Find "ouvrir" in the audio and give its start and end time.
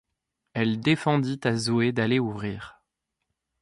2.17-2.81